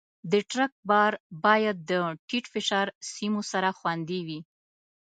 [0.31, 1.13] د ټرک بار
[1.45, 1.91] باید د
[2.27, 4.39] ټیټ فشار سیمو سره خوندي وي.